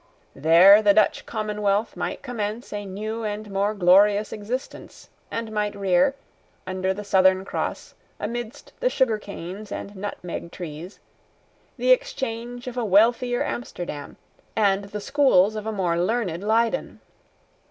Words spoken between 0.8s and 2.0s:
the Dutch commonwealth